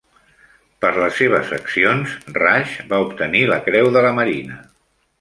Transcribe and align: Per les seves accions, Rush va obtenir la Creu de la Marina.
Per 0.85 0.89
les 0.99 1.19
seves 1.19 1.53
accions, 1.59 2.17
Rush 2.41 2.75
va 2.95 3.03
obtenir 3.07 3.47
la 3.55 3.63
Creu 3.71 3.95
de 3.99 4.07
la 4.09 4.19
Marina. 4.23 4.63